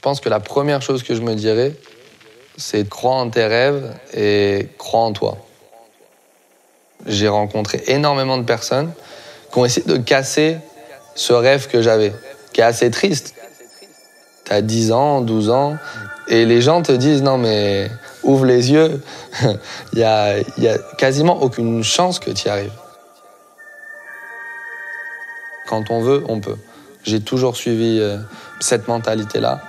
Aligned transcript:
Je 0.00 0.02
pense 0.02 0.20
que 0.20 0.30
la 0.30 0.40
première 0.40 0.80
chose 0.80 1.02
que 1.02 1.14
je 1.14 1.20
me 1.20 1.34
dirais, 1.34 1.74
c'est 2.56 2.88
croire 2.88 3.16
en 3.16 3.28
tes 3.28 3.44
rêves 3.44 3.92
et 4.14 4.70
croire 4.78 5.02
en 5.02 5.12
toi. 5.12 5.36
J'ai 7.04 7.28
rencontré 7.28 7.82
énormément 7.86 8.38
de 8.38 8.44
personnes 8.44 8.92
qui 9.52 9.58
ont 9.58 9.66
essayé 9.66 9.86
de 9.86 9.98
casser 9.98 10.56
ce 11.14 11.34
rêve 11.34 11.68
que 11.68 11.82
j'avais, 11.82 12.14
qui 12.54 12.62
est 12.62 12.64
assez 12.64 12.90
triste. 12.90 13.34
Tu 14.46 14.52
as 14.54 14.62
10 14.62 14.92
ans, 14.92 15.20
12 15.20 15.50
ans, 15.50 15.76
et 16.28 16.46
les 16.46 16.62
gens 16.62 16.80
te 16.80 16.92
disent 16.92 17.20
non 17.22 17.36
mais 17.36 17.90
ouvre 18.22 18.46
les 18.46 18.72
yeux, 18.72 19.02
il 19.42 19.98
n'y 19.98 20.02
a, 20.02 20.38
y 20.56 20.68
a 20.68 20.78
quasiment 20.96 21.42
aucune 21.42 21.84
chance 21.84 22.18
que 22.18 22.30
tu 22.30 22.46
y 22.46 22.48
arrives. 22.48 22.72
Quand 25.66 25.90
on 25.90 26.00
veut, 26.00 26.24
on 26.26 26.40
peut. 26.40 26.56
J'ai 27.04 27.20
toujours 27.20 27.54
suivi 27.54 27.98
euh, 28.00 28.16
cette 28.60 28.88
mentalité-là. 28.88 29.60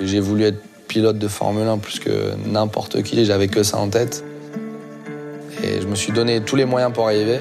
J'ai 0.00 0.20
voulu 0.20 0.44
être 0.44 0.62
pilote 0.88 1.18
de 1.18 1.26
Formule 1.26 1.66
1 1.66 1.78
plus 1.78 1.98
que 1.98 2.34
n'importe 2.46 3.02
qui, 3.02 3.24
j'avais 3.24 3.48
que 3.48 3.62
ça 3.62 3.78
en 3.78 3.88
tête. 3.88 4.22
Et 5.62 5.80
je 5.80 5.86
me 5.86 5.94
suis 5.94 6.12
donné 6.12 6.42
tous 6.42 6.56
les 6.56 6.66
moyens 6.66 6.92
pour 6.92 7.06
arriver. 7.06 7.40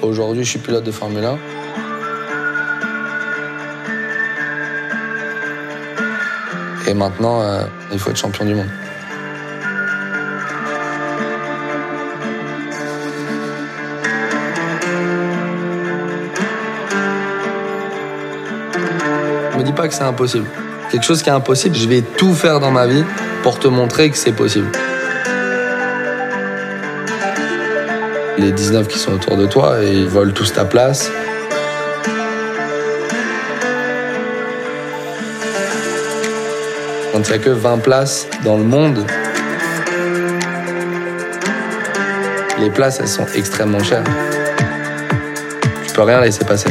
Aujourd'hui, 0.00 0.44
je 0.44 0.50
suis 0.50 0.58
pilote 0.58 0.82
de 0.82 0.90
Formule 0.90 1.24
1. 1.24 1.38
Et 6.88 6.94
maintenant, 6.94 7.42
euh, 7.42 7.64
il 7.92 7.98
faut 7.98 8.10
être 8.10 8.16
champion 8.16 8.46
du 8.46 8.54
monde. 8.54 8.66
Ne 19.52 19.58
me 19.58 19.62
dis 19.62 19.72
pas 19.72 19.86
que 19.86 19.92
c'est 19.92 20.02
impossible. 20.02 20.46
Quelque 20.90 21.04
chose 21.04 21.22
qui 21.22 21.28
est 21.28 21.32
impossible, 21.32 21.76
je 21.76 21.86
vais 21.86 22.02
tout 22.02 22.34
faire 22.34 22.58
dans 22.58 22.72
ma 22.72 22.88
vie 22.88 23.04
pour 23.44 23.60
te 23.60 23.68
montrer 23.68 24.10
que 24.10 24.16
c'est 24.16 24.32
possible. 24.32 24.66
Les 28.38 28.50
19 28.50 28.88
qui 28.88 28.98
sont 28.98 29.12
autour 29.12 29.36
de 29.36 29.46
toi, 29.46 29.76
ils 29.84 30.08
volent 30.08 30.32
tous 30.32 30.52
ta 30.52 30.64
place. 30.64 31.08
Quand 37.12 37.28
il 37.28 37.32
n'y 37.34 37.40
que 37.40 37.50
20 37.50 37.78
places 37.78 38.26
dans 38.44 38.56
le 38.56 38.64
monde, 38.64 39.06
les 42.58 42.70
places, 42.70 42.98
elles 42.98 43.08
sont 43.08 43.26
extrêmement 43.36 43.82
chères. 43.84 44.04
Tu 45.86 45.92
peux 45.92 46.02
rien 46.02 46.20
laisser 46.20 46.44
passer. 46.44 46.70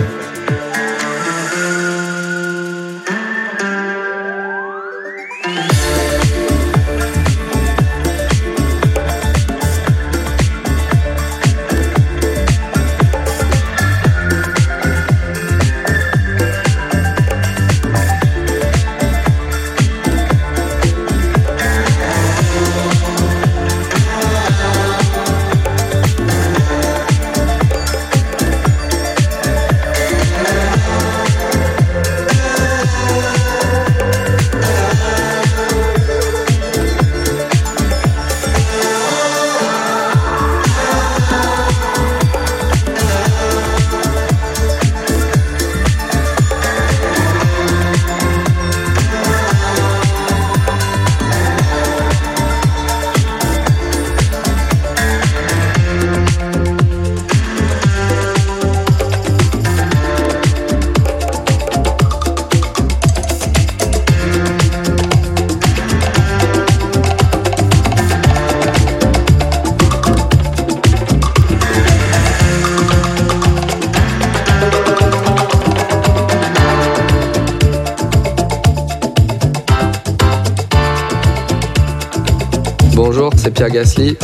Bonjour, 83.11 83.31
c'est 83.35 83.49
Pierre 83.49 83.71
Gasly. 83.71 84.15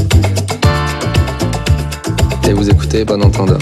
Et 2.47 2.53
vous 2.53 2.69
écoutez 2.69 3.03
Bon 3.03 3.19
Entendeur. 3.23 3.57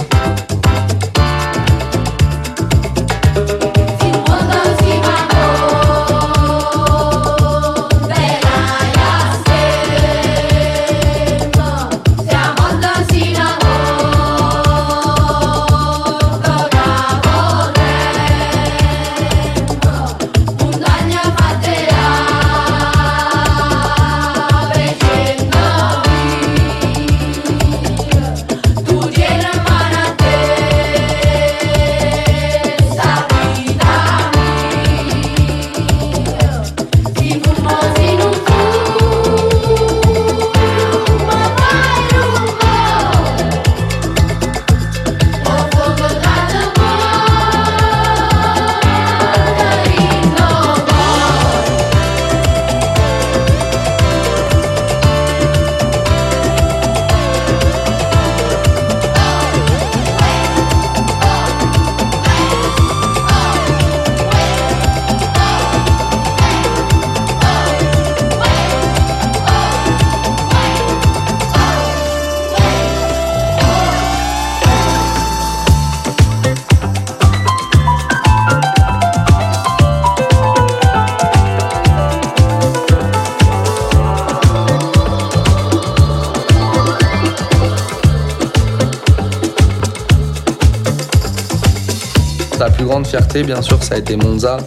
Grande 92.93 93.07
fierté, 93.07 93.41
bien 93.41 93.59
sûr, 93.63 93.81
ça 93.81 93.95
a 93.95 93.97
été 93.97 94.15
Monza. 94.15 94.57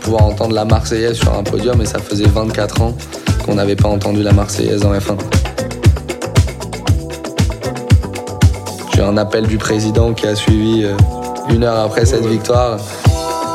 Pouvoir 0.00 0.24
entendre 0.24 0.54
la 0.54 0.64
Marseillaise 0.64 1.18
sur 1.18 1.34
un 1.34 1.42
podium, 1.42 1.82
et 1.82 1.84
ça 1.84 1.98
faisait 1.98 2.24
24 2.24 2.80
ans 2.80 2.96
qu'on 3.44 3.56
n'avait 3.56 3.76
pas 3.76 3.90
entendu 3.90 4.22
la 4.22 4.32
Marseillaise 4.32 4.82
en 4.86 4.94
F1. 4.94 5.18
J'ai 8.94 9.02
un 9.02 9.18
appel 9.18 9.46
du 9.46 9.58
président 9.58 10.14
qui 10.14 10.26
a 10.26 10.34
suivi 10.34 10.84
euh, 10.84 10.96
une 11.50 11.64
heure 11.64 11.78
après 11.78 12.06
cette 12.06 12.24
victoire. 12.24 12.78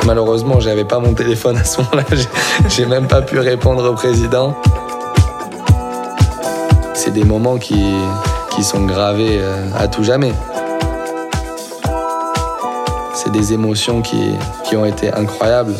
Malheureusement, 0.05 0.59
j'avais 0.59 0.85
pas 0.85 0.99
mon 0.99 1.15
téléphone 1.15 1.57
à 1.57 1.63
ce 1.63 1.81
moment-là. 1.81 2.03
J'ai 2.69 2.85
même 2.85 3.07
pas 3.07 3.23
pu 3.23 3.39
répondre 3.39 3.89
au 3.89 3.95
président. 3.95 4.55
C'est 6.93 7.13
des 7.13 7.23
moments 7.23 7.57
qui, 7.57 7.83
qui 8.51 8.63
sont 8.63 8.85
gravés 8.85 9.39
euh, 9.41 9.65
à 9.75 9.87
tout 9.87 10.03
jamais. 10.03 10.33
Des 13.31 13.53
émotions 13.53 14.01
qui 14.01 14.75
ont 14.75 14.85
été 14.85 15.11
incroyables. 15.13 15.75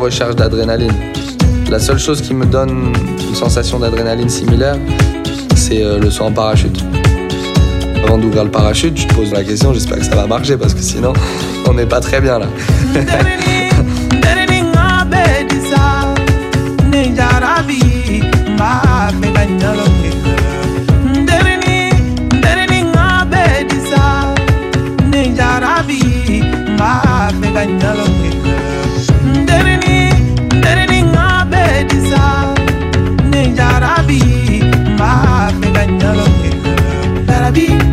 Recherche 0.00 0.34
d'adrénaline. 0.34 0.92
La 1.70 1.78
seule 1.78 1.98
chose 1.98 2.20
qui 2.20 2.34
me 2.34 2.46
donne 2.46 2.92
une 3.28 3.34
sensation 3.34 3.78
d'adrénaline 3.78 4.28
similaire, 4.28 4.76
c'est 5.54 5.82
euh, 5.82 5.98
le 5.98 6.10
saut 6.10 6.24
en 6.24 6.32
parachute. 6.32 6.84
Avant 8.04 8.18
d'ouvrir 8.18 8.44
le 8.44 8.50
parachute, 8.50 8.94
tu 8.94 9.06
te 9.06 9.14
poses 9.14 9.32
la 9.32 9.44
question, 9.44 9.72
j'espère 9.72 9.98
que 9.98 10.04
ça 10.04 10.16
va 10.16 10.26
marcher 10.26 10.56
parce 10.56 10.74
que 10.74 10.82
sinon, 10.82 11.12
on 11.68 11.74
n'est 11.74 11.86
pas 11.86 12.00
très 12.00 12.20
bien 12.20 12.38
là. 12.38 12.46
my 35.00 35.50
finger, 35.74 36.12
you 36.44 37.24
love 37.26 37.54
be. 37.54 37.89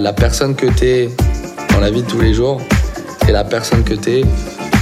La 0.00 0.12
personne 0.14 0.54
que 0.54 0.66
tu 0.66 0.86
es 0.86 1.10
dans 1.72 1.80
la 1.80 1.90
vie 1.90 2.02
de 2.02 2.08
tous 2.08 2.20
les 2.20 2.32
jours 2.32 2.60
et 3.28 3.32
la 3.32 3.44
personne 3.44 3.84
que 3.84 3.94
tu 3.94 4.20
es 4.20 4.24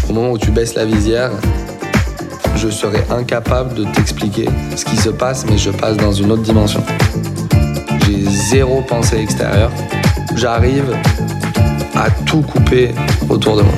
au 0.09 0.13
moment 0.13 0.31
où 0.31 0.39
tu 0.39 0.51
baisses 0.51 0.75
la 0.75 0.85
visière. 0.85 1.31
Je 2.57 2.69
serais 2.69 3.05
incapable 3.11 3.75
de 3.75 3.85
t'expliquer 3.85 4.49
ce 4.77 4.85
qui 4.85 4.97
se 4.97 5.11
passe, 5.11 5.45
mais 5.47 5.59
je 5.59 5.71
passe 5.71 5.97
dans 5.97 6.13
une 6.13 6.31
autre 6.33 6.43
dimension. 6.43 6.83
J'ai 8.07 8.25
zéro 8.51 8.83
pensée 8.83 9.19
extérieure. 9.19 9.71
J'arrive 10.37 10.97
à 11.95 12.11
tout 12.25 12.43
couper 12.43 12.95
autour 13.29 13.57
de 13.57 13.63
moi. 13.63 13.75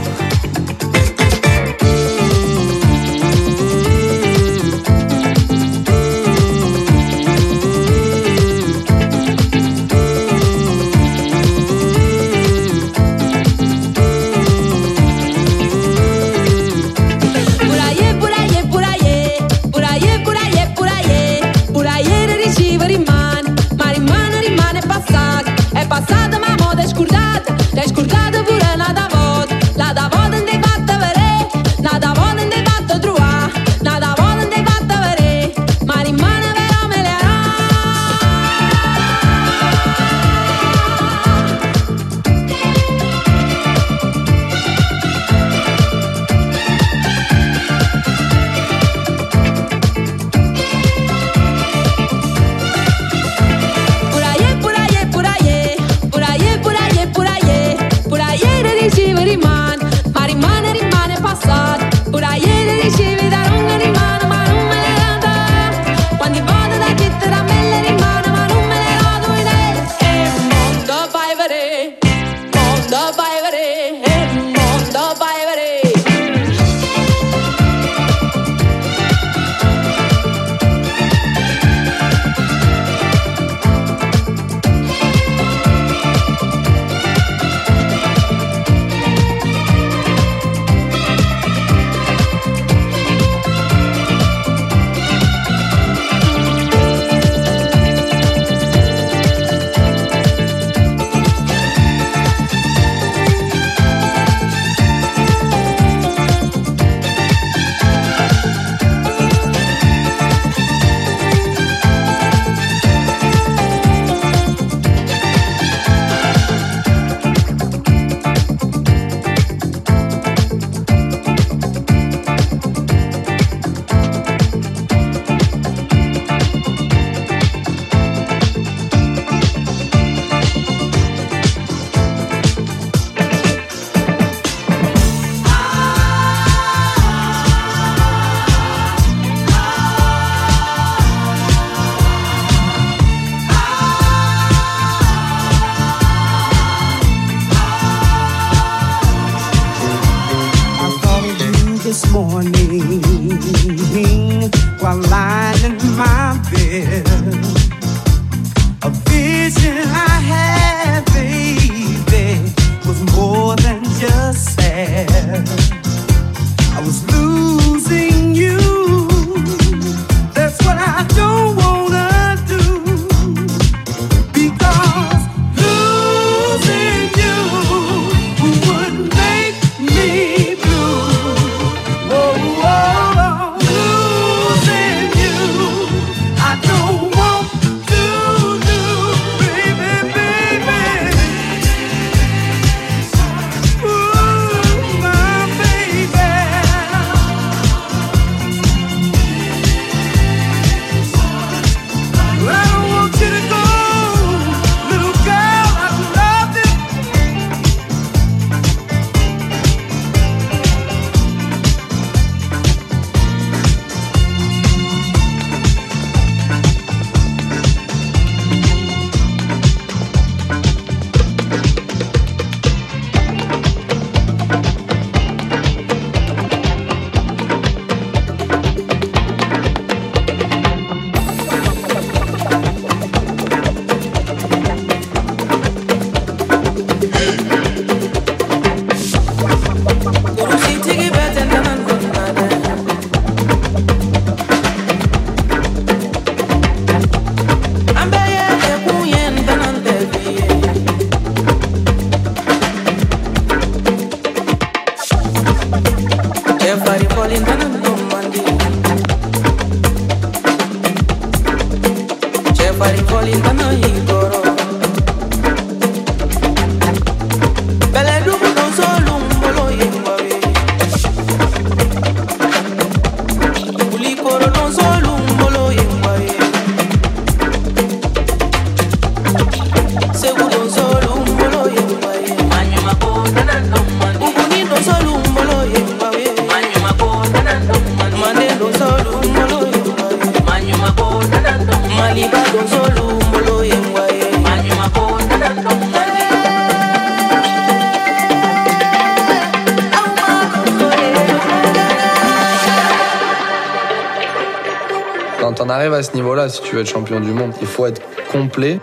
À 306.00 306.02
ce 306.02 306.14
niveau-là, 306.14 306.49
si 306.49 306.62
tu 306.62 306.76
veux 306.76 306.80
être 306.80 306.88
champion 306.88 307.21
du 307.21 307.30
monde, 307.30 307.52
il 307.61 307.66
faut 307.66 307.85
être 307.85 308.00
complet, 308.33 308.80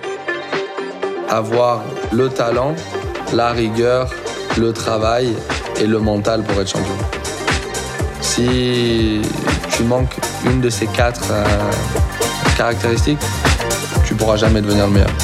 avoir 1.27 1.81
le 2.11 2.29
talent, 2.29 2.75
la 3.33 3.53
rigueur, 3.53 4.11
le 4.55 4.71
travail 4.71 5.33
et 5.81 5.87
le 5.87 5.97
mental 5.97 6.43
pour 6.43 6.61
être 6.61 6.69
champion. 6.69 6.93
Si 8.21 9.21
tu 9.71 9.81
manques 9.81 10.15
une 10.45 10.61
de 10.61 10.69
ces 10.69 10.85
quatre 10.85 11.23
euh, 11.31 11.43
caractéristiques, 12.55 13.19
tu 14.05 14.13
pourras 14.13 14.35
jamais 14.35 14.61
devenir 14.61 14.85
le 14.85 14.93
meilleur. 14.93 15.16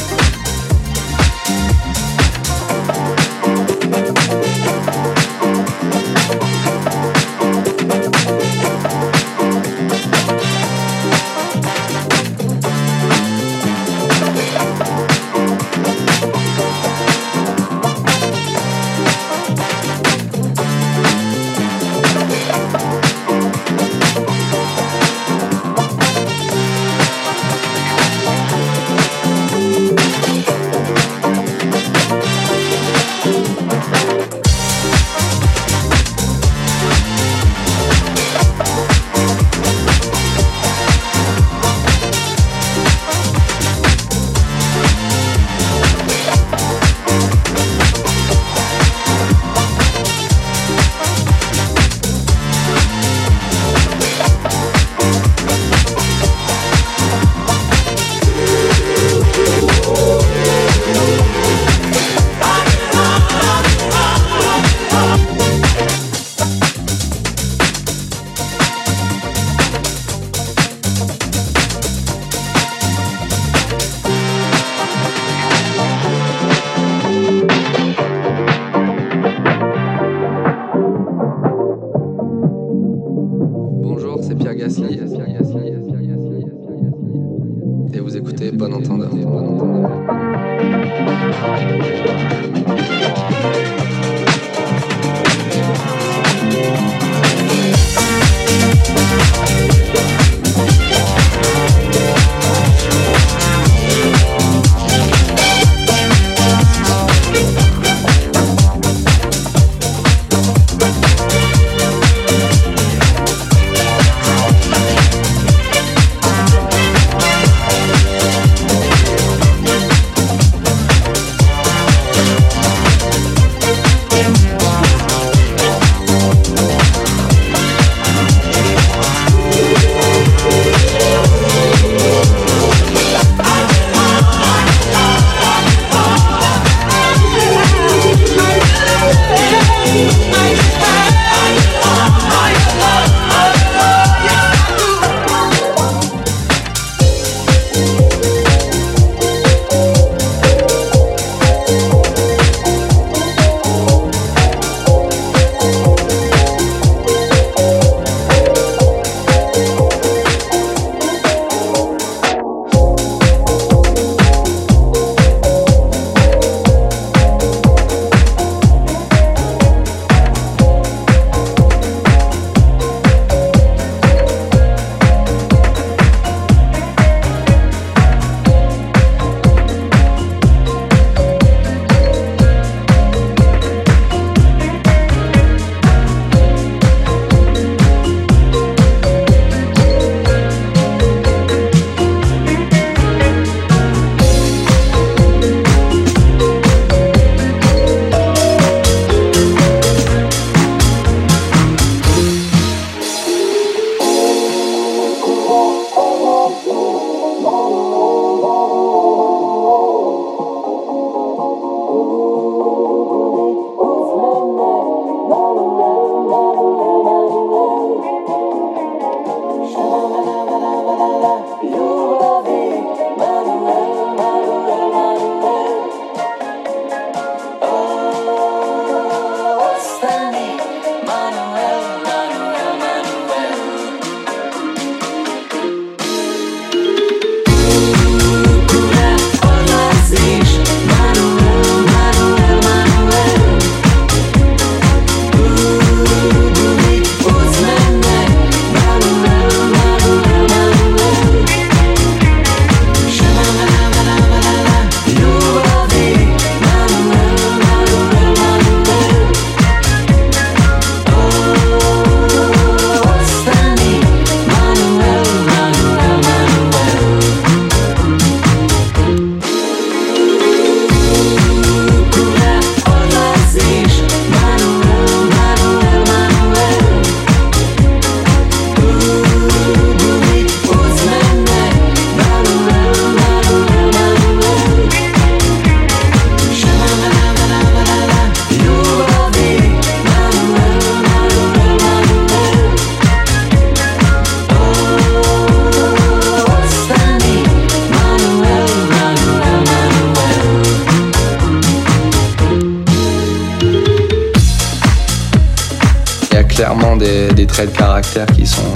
Traits 307.63 307.73
de 307.73 307.78
caractère 307.78 308.26
qui 308.28 308.45
sont, 308.45 308.73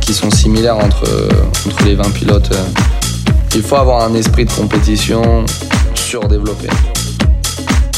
qui 0.00 0.14
sont 0.14 0.30
similaires 0.30 0.76
entre, 0.76 1.28
entre 1.66 1.84
les 1.84 1.94
20 1.94 2.10
pilotes. 2.10 2.50
Il 3.54 3.62
faut 3.62 3.76
avoir 3.76 4.02
un 4.04 4.14
esprit 4.14 4.44
de 4.44 4.52
compétition 4.52 5.44
surdéveloppé. 5.94 6.68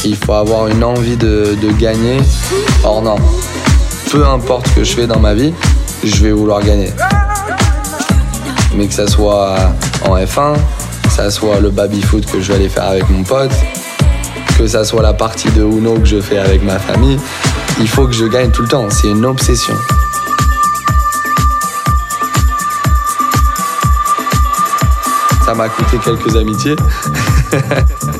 Il 0.05 0.15
faut 0.15 0.33
avoir 0.33 0.67
une 0.67 0.83
envie 0.83 1.17
de, 1.17 1.55
de 1.61 1.71
gagner. 1.71 2.17
Or 2.83 3.01
non, 3.01 3.15
peu 4.11 4.25
importe 4.25 4.67
ce 4.67 4.73
que 4.73 4.83
je 4.83 4.93
fais 4.93 5.07
dans 5.07 5.19
ma 5.19 5.33
vie, 5.33 5.53
je 6.03 6.23
vais 6.23 6.31
vouloir 6.31 6.61
gagner. 6.61 6.91
Mais 8.75 8.87
que 8.87 8.93
ça 8.93 9.07
soit 9.07 9.55
en 10.05 10.17
F1, 10.17 10.55
que 11.03 11.11
ça 11.11 11.31
soit 11.31 11.59
le 11.59 11.69
baby-foot 11.69 12.25
que 12.25 12.41
je 12.41 12.49
vais 12.49 12.55
aller 12.55 12.69
faire 12.69 12.85
avec 12.85 13.09
mon 13.09 13.23
pote, 13.23 13.51
que 14.57 14.67
ça 14.67 14.83
soit 14.83 15.01
la 15.01 15.13
partie 15.13 15.49
de 15.51 15.63
Uno 15.63 15.95
que 15.95 16.05
je 16.05 16.19
fais 16.19 16.37
avec 16.37 16.63
ma 16.63 16.79
famille, 16.79 17.17
il 17.79 17.87
faut 17.87 18.07
que 18.07 18.13
je 18.13 18.25
gagne 18.25 18.51
tout 18.51 18.61
le 18.61 18.67
temps. 18.67 18.89
C'est 18.89 19.09
une 19.09 19.25
obsession. 19.25 19.75
Ça 25.45 25.53
m'a 25.53 25.69
coûté 25.69 25.97
quelques 25.97 26.35
amitiés. 26.35 26.75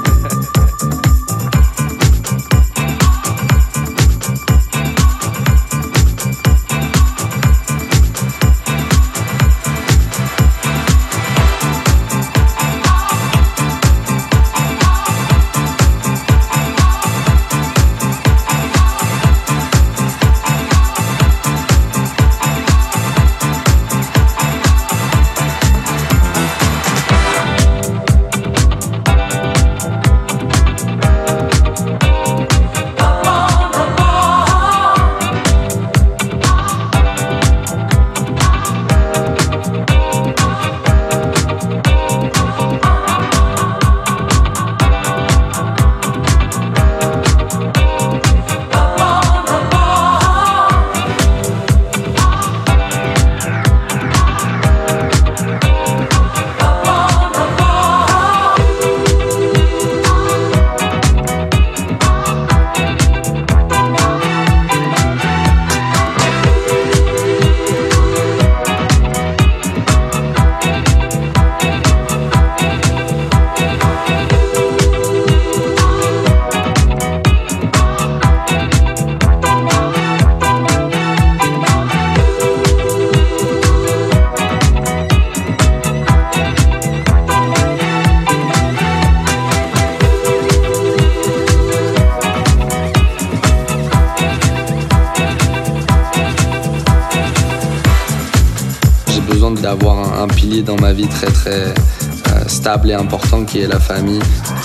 dans 100.65 100.75
ma 100.75 100.91
vie 100.91 101.07
très 101.07 101.27
très 101.27 101.61
euh, 101.61 102.47
stable 102.47 102.91
et 102.91 102.93
important 102.93 103.45
qui 103.45 103.61
est 103.61 103.67
la 103.67 103.79
famille, 103.79 104.19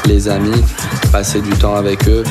les 0.06 0.28
amis, 0.28 0.62
passer 1.12 1.40
du 1.40 1.50
temps 1.50 1.76
avec 1.76 2.08
eux 2.08 2.24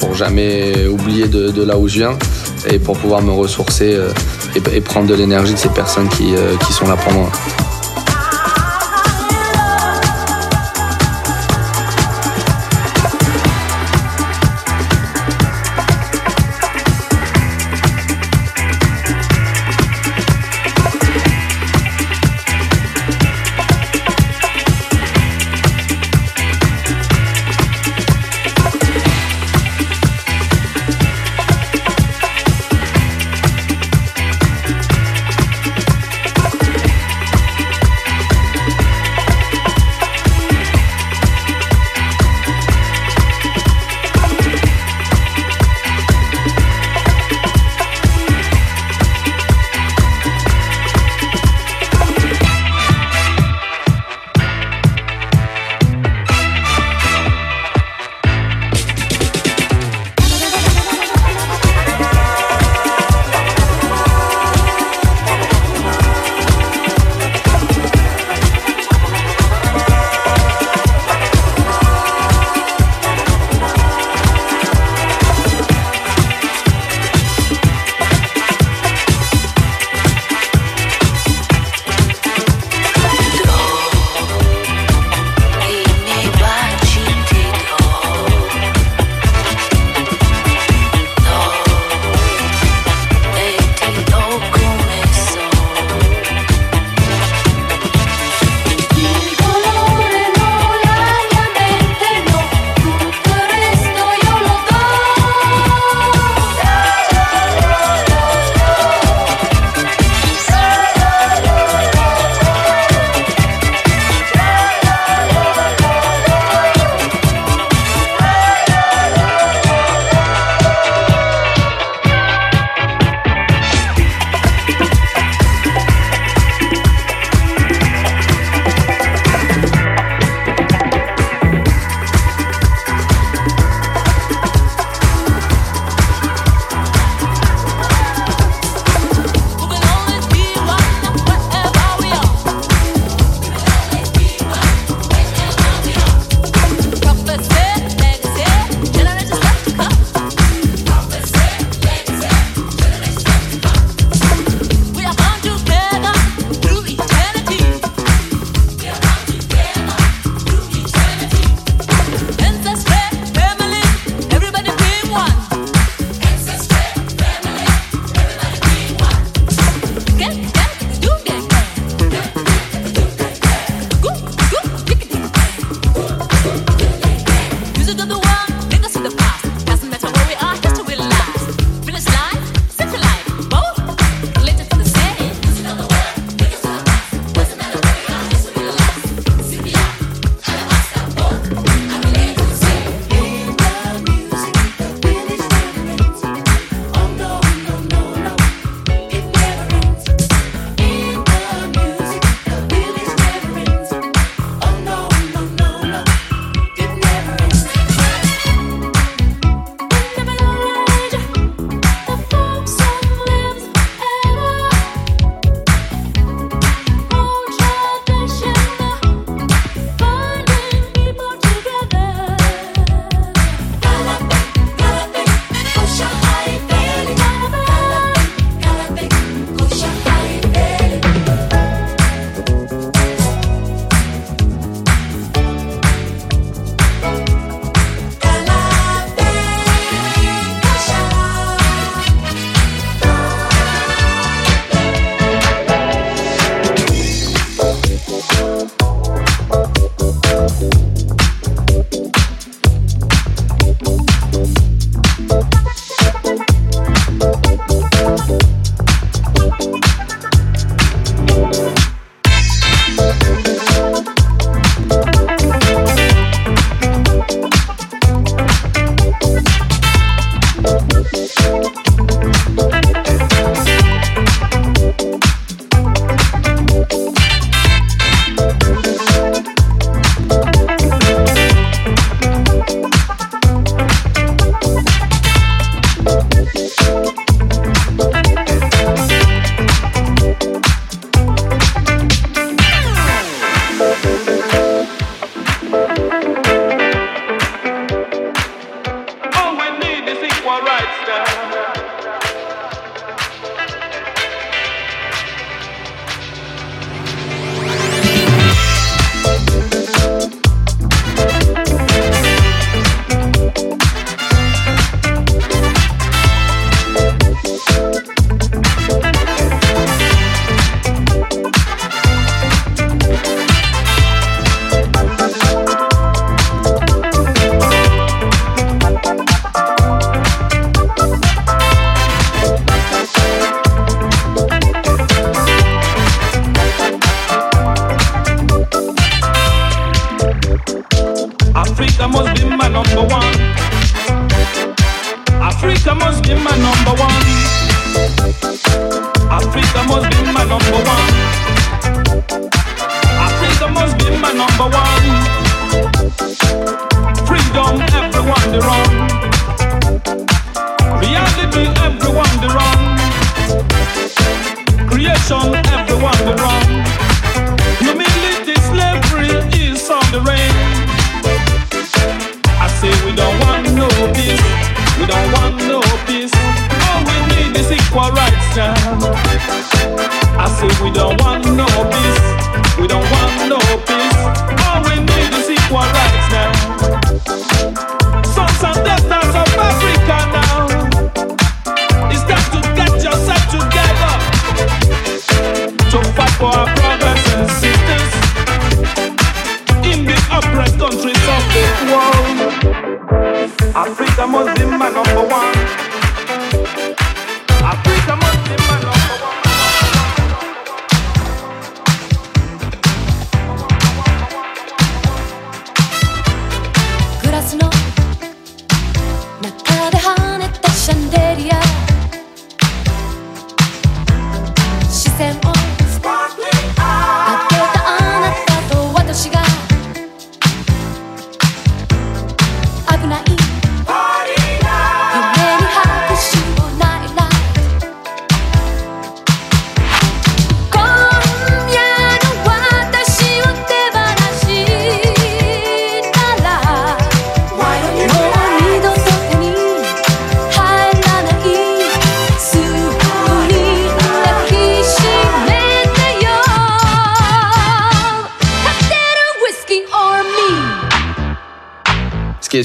pour 0.00 0.14
jamais 0.14 0.86
oublier 0.86 1.28
de, 1.28 1.62
là 1.62 1.76
où 1.76 1.86
je 1.86 1.98
viens 1.98 2.18
et 2.68 2.78
pour 2.78 2.96
pouvoir 2.96 3.22
me 3.22 3.32
ressourcer 3.32 3.94
euh, 3.94 4.10
et, 4.72 4.80
prendre 4.80 5.06
de 5.06 5.14
l'énergie 5.14 5.52
de 5.52 5.58
ces 5.58 5.68
personnes 5.68 6.08
qui, 6.08 6.34
euh, 6.34 6.56
qui 6.66 6.72
sont 6.72 6.86
là 6.86 6.96
pour 6.96 7.12
moi. 7.12 7.30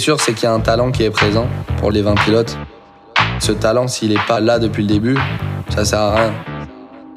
Sûr, 0.02 0.20
c'est 0.20 0.34
qu'il 0.34 0.44
y 0.44 0.48
a 0.48 0.54
un 0.54 0.60
talent 0.60 0.92
qui 0.92 1.04
est 1.04 1.12
présent 1.12 1.48
pour 1.78 1.92
les 1.92 2.02
20 2.02 2.16
pilotes. 2.16 2.58
Ce 3.40 3.52
talent, 3.52 3.88
s'il 3.88 4.10
n'est 4.10 4.26
pas 4.28 4.40
là 4.40 4.58
depuis 4.58 4.82
le 4.82 4.90
début, 4.90 5.18
ça 5.70 5.86
sert 5.86 6.00
à 6.00 6.16
rien. 6.16 6.34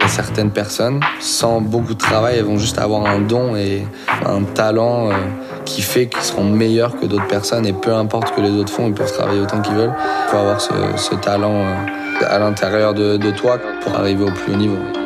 Certaines 0.07 0.51
personnes, 0.51 1.01
sans 1.18 1.62
beaucoup 1.62 1.94
de 1.94 1.99
travail, 1.99 2.40
vont 2.42 2.59
juste 2.59 2.79
avoir 2.79 3.07
un 3.07 3.20
don 3.20 3.57
et 3.57 3.87
un 4.27 4.42
talent 4.42 5.09
euh, 5.09 5.14
qui 5.64 5.81
fait 5.81 6.09
qu'ils 6.09 6.20
seront 6.20 6.44
meilleurs 6.44 7.01
que 7.01 7.07
d'autres 7.07 7.27
personnes. 7.27 7.64
Et 7.64 7.73
peu 7.73 7.94
importe 7.94 8.29
ce 8.29 8.33
que 8.35 8.42
les 8.42 8.51
autres 8.51 8.70
font, 8.70 8.87
ils 8.87 8.92
peuvent 8.92 9.12
travailler 9.12 9.40
autant 9.40 9.62
qu'ils 9.62 9.75
veulent. 9.75 9.94
Il 10.27 10.31
faut 10.31 10.37
avoir 10.37 10.61
ce, 10.61 11.14
talent 11.14 11.55
euh, 11.55 12.27
à 12.29 12.38
l'intérieur 12.38 12.92
de 12.92 13.31
toi 13.31 13.59
pour 13.83 13.94
arriver 13.94 14.25
au 14.25 14.31
plus 14.31 14.53
haut 14.53 14.57
niveau. 14.57 15.04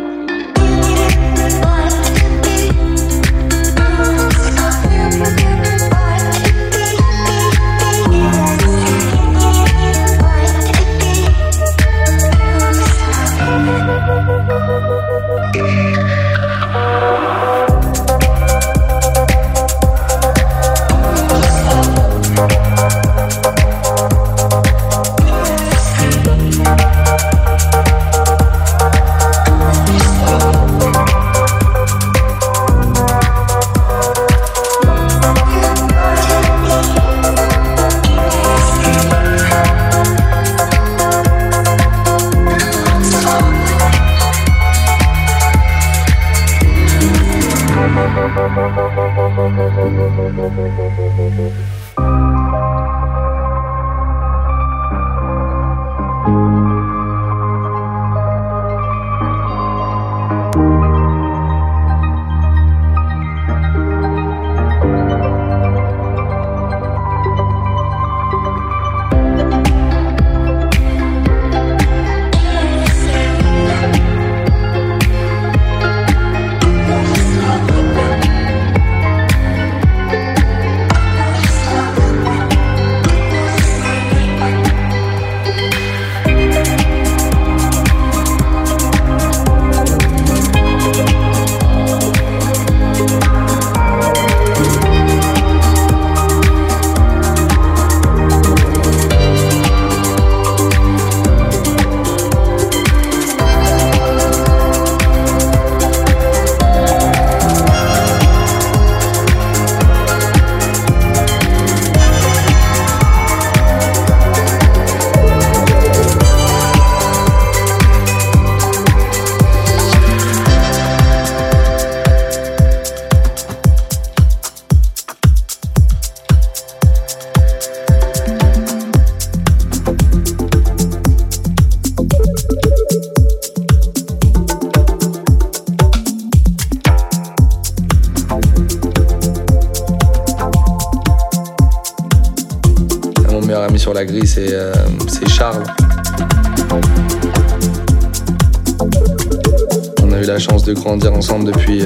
Grandir 150.89 151.13
ensemble 151.13 151.45
depuis 151.45 151.83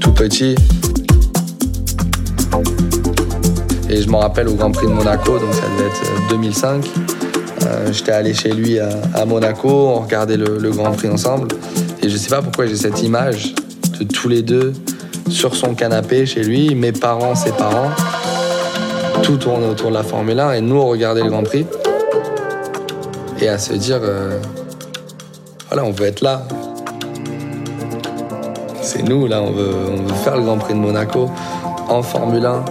tout 0.00 0.12
petit. 0.12 0.56
Et 3.88 4.02
je 4.02 4.08
m'en 4.08 4.18
rappelle 4.18 4.48
au 4.48 4.54
Grand 4.54 4.72
Prix 4.72 4.88
de 4.88 4.92
Monaco, 4.92 5.38
donc 5.38 5.54
ça 5.54 5.62
devait 5.78 5.88
être 5.88 6.28
2005. 6.30 6.84
J'étais 7.92 8.10
allé 8.10 8.34
chez 8.34 8.50
lui 8.50 8.80
à, 8.80 9.24
Monaco, 9.24 9.68
on 9.68 10.00
regardait 10.00 10.36
le, 10.36 10.70
Grand 10.72 10.90
Prix 10.90 11.08
ensemble. 11.08 11.46
Et 12.02 12.08
je 12.08 12.16
sais 12.16 12.28
pas 12.28 12.42
pourquoi 12.42 12.66
j'ai 12.66 12.74
cette 12.74 13.04
image 13.04 13.54
de 14.00 14.04
tous 14.04 14.28
les 14.28 14.42
deux 14.42 14.72
sur 15.28 15.54
son 15.54 15.76
canapé 15.76 16.26
chez 16.26 16.42
lui, 16.42 16.74
mes 16.74 16.90
parents, 16.90 17.36
ses 17.36 17.52
parents. 17.52 17.90
Tout 19.22 19.36
tourne 19.36 19.62
autour 19.62 19.90
de 19.90 19.94
la 19.94 20.02
Formule 20.02 20.40
1 20.40 20.54
et 20.54 20.60
nous 20.60 20.74
on 20.74 20.88
regardait 20.88 21.22
le 21.22 21.30
Grand 21.30 21.44
Prix. 21.44 21.66
Et 23.40 23.46
à 23.46 23.58
se 23.58 23.74
dire, 23.74 24.00
euh, 24.02 24.40
voilà, 25.68 25.84
on 25.84 25.92
veut 25.92 26.06
être 26.06 26.20
là. 26.20 26.42
C'est 28.94 29.02
nous, 29.02 29.26
là, 29.26 29.42
on 29.42 29.50
veut, 29.50 29.74
faire 30.22 30.36
le 30.36 30.44
Grand 30.44 30.56
Prix 30.56 30.74
de 30.74 30.78
Monaco 30.78 31.28
en 31.88 32.00
Formule 32.00 32.46
1. 32.46 32.64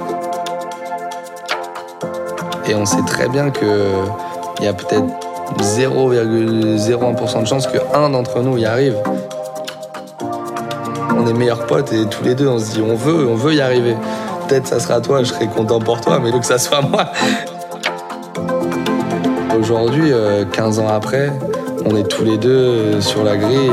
Et 2.69 2.75
on 2.75 2.85
sait 2.85 3.01
très 3.05 3.27
bien 3.27 3.49
qu'il 3.51 3.67
y 4.61 4.67
a 4.67 4.73
peut-être 4.73 5.03
0,01% 5.61 7.41
de 7.41 7.45
chance 7.45 7.67
qu'un 7.67 8.09
d'entre 8.09 8.41
nous 8.41 8.57
y 8.57 8.65
arrive 8.65 8.95
on 11.15 11.27
est 11.27 11.33
meilleurs 11.33 11.65
potes 11.65 11.91
et 11.93 12.05
tous 12.05 12.23
les 12.23 12.35
deux 12.35 12.47
on 12.47 12.57
se 12.57 12.71
dit 12.71 12.81
on 12.81 12.95
veut, 12.95 13.27
on 13.27 13.35
veut 13.35 13.53
y 13.53 13.61
arriver. 13.61 13.95
Peut-être 14.47 14.67
ça 14.67 14.79
sera 14.79 15.01
toi, 15.01 15.23
je 15.23 15.29
serai 15.29 15.47
content 15.47 15.79
pour 15.79 16.01
toi, 16.01 16.19
mais 16.19 16.31
que 16.31 16.45
ça 16.45 16.57
soit 16.57 16.81
moi. 16.81 17.11
Aujourd'hui, 19.59 20.11
15 20.53 20.79
euh, 20.79 20.81
ans 20.81 20.87
après, 20.87 21.31
on 21.85 21.95
est 21.95 22.07
tous 22.07 22.23
les 22.23 22.37
deux 22.37 22.99
sur 23.01 23.23
la 23.23 23.37
grille 23.37 23.71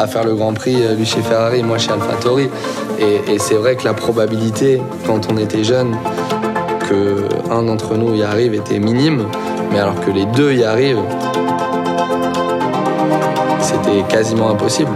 à 0.00 0.06
faire 0.06 0.24
le 0.24 0.34
Grand 0.34 0.54
Prix, 0.54 0.76
euh, 0.82 0.94
lui 0.94 1.04
chez 1.04 1.20
Ferrari, 1.20 1.62
moi 1.62 1.78
chez 1.78 1.92
AlphaTauri. 1.92 2.48
Et, 2.98 3.32
et 3.32 3.38
c'est 3.38 3.54
vrai 3.54 3.76
que 3.76 3.84
la 3.84 3.92
probabilité, 3.92 4.80
quand 5.06 5.30
on 5.30 5.36
était 5.36 5.62
jeune, 5.62 5.94
que 6.88 7.28
un 7.50 7.62
d'entre 7.62 7.96
nous 7.96 8.14
y 8.14 8.22
arrive 8.22 8.54
était 8.54 8.78
minime, 8.78 9.26
mais 9.70 9.78
alors 9.78 10.00
que 10.00 10.10
les 10.10 10.24
deux 10.26 10.52
y 10.52 10.64
arrivent, 10.64 11.02
c'était 13.60 14.02
quasiment 14.08 14.50
impossible. 14.50 14.90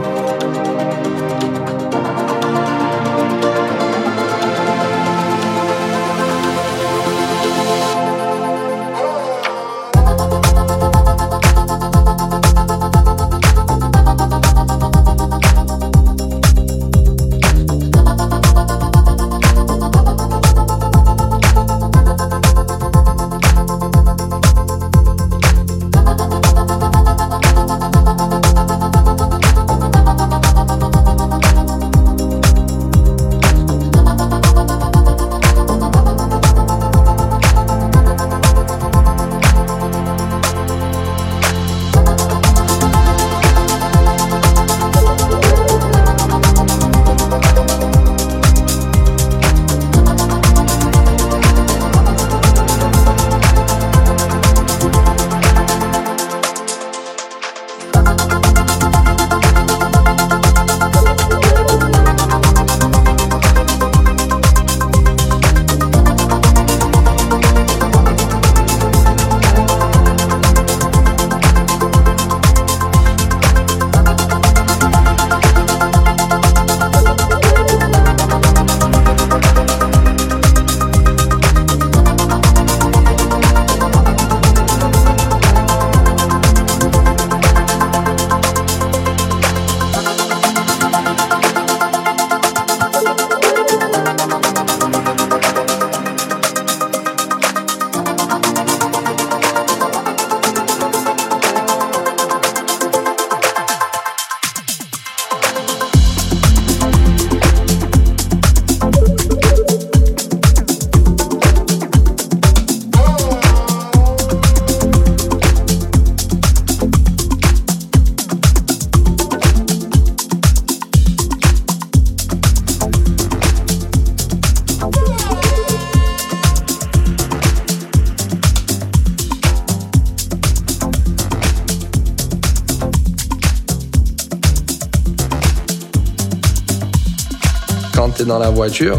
Voiture, 138.54 138.98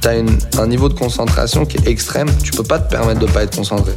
tu 0.00 0.08
as 0.08 0.62
un 0.62 0.66
niveau 0.68 0.88
de 0.88 0.94
concentration 0.94 1.66
qui 1.66 1.76
est 1.78 1.88
extrême. 1.88 2.28
Tu 2.42 2.52
peux 2.52 2.62
pas 2.62 2.78
te 2.78 2.88
permettre 2.88 3.20
de 3.20 3.26
pas 3.26 3.42
être 3.42 3.56
concentré. 3.56 3.92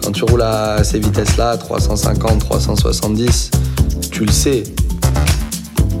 Quand 0.00 0.12
tu 0.12 0.24
roules 0.24 0.42
à 0.42 0.82
ces 0.84 1.00
vitesses-là, 1.00 1.56
350, 1.56 2.38
370, 2.38 3.50
tu 4.10 4.24
le 4.24 4.32
sais. 4.32 4.62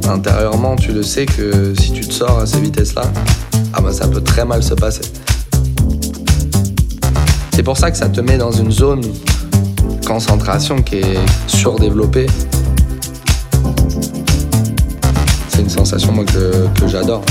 Intérieurement, 0.08 0.76
tu 0.76 0.92
le 0.92 1.02
sais 1.02 1.26
que 1.26 1.74
si 1.78 1.92
tu 1.92 2.06
te 2.06 2.12
sors 2.12 2.38
à 2.38 2.46
ces 2.46 2.60
vitesses-là, 2.60 3.02
ah 3.74 3.80
bah 3.80 3.92
ça 3.92 4.06
peut 4.06 4.22
très 4.22 4.44
mal 4.44 4.62
se 4.62 4.74
passer. 4.74 5.02
C'est 7.52 7.64
pour 7.64 7.76
ça 7.76 7.90
que 7.90 7.96
ça 7.96 8.08
te 8.08 8.20
met 8.20 8.38
dans 8.38 8.52
une 8.52 8.70
zone 8.70 9.02
concentration 10.06 10.82
qui 10.82 10.96
est 10.98 11.18
surdéveloppée 11.48 12.28
sensation 15.88 16.12
moi, 16.12 16.24
que, 16.26 16.80
que 16.80 16.86
j'adore. 16.86 17.22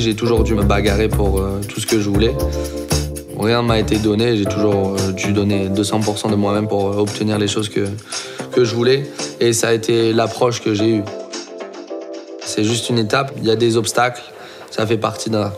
J'ai 0.00 0.14
toujours 0.14 0.44
dû 0.44 0.54
me 0.54 0.62
bagarrer 0.62 1.08
pour 1.08 1.38
euh, 1.38 1.60
tout 1.68 1.80
ce 1.80 1.86
que 1.86 2.00
je 2.00 2.08
voulais. 2.08 2.34
Rien 3.38 3.62
m'a 3.62 3.78
été 3.78 3.96
donné, 3.98 4.36
j'ai 4.36 4.44
toujours 4.44 4.96
euh, 4.98 5.12
dû 5.12 5.32
donner 5.32 5.68
200% 5.68 6.30
de 6.30 6.36
moi-même 6.36 6.68
pour 6.68 6.88
euh, 6.88 6.96
obtenir 6.98 7.38
les 7.38 7.48
choses 7.48 7.68
que, 7.68 7.86
que 8.52 8.64
je 8.64 8.74
voulais. 8.74 9.04
Et 9.40 9.52
ça 9.52 9.68
a 9.68 9.72
été 9.72 10.12
l'approche 10.12 10.62
que 10.62 10.74
j'ai 10.74 10.96
eue. 10.96 11.02
C'est 12.40 12.64
juste 12.64 12.90
une 12.90 12.98
étape. 12.98 13.32
Il 13.38 13.44
y 13.44 13.50
a 13.50 13.56
des 13.56 13.76
obstacles. 13.76 14.22
Ça 14.70 14.86
fait 14.86 14.98
partie 14.98 15.30
d'un 15.30 15.52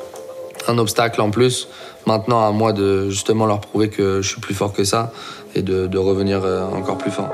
obstacle 0.78 1.20
en 1.20 1.30
plus. 1.30 1.68
Maintenant, 2.06 2.46
à 2.46 2.52
moi 2.52 2.72
de 2.72 3.08
justement 3.08 3.46
leur 3.46 3.60
prouver 3.60 3.88
que 3.88 4.20
je 4.22 4.28
suis 4.28 4.40
plus 4.40 4.54
fort 4.54 4.72
que 4.72 4.84
ça 4.84 5.12
et 5.54 5.62
de, 5.62 5.98
revenir 5.98 6.42
encore 6.74 6.98
plus 6.98 7.10
fort. 7.10 7.30